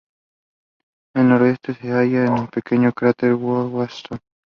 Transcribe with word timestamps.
Al 1.15 1.27
noroeste 1.29 1.75
se 1.75 1.91
halla 1.91 2.23
el 2.41 2.47
pequeño 2.49 2.91
cráter 2.91 3.35
Wollaston. 3.35 4.17